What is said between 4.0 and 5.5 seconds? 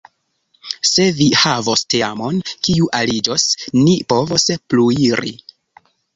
povos pluiri.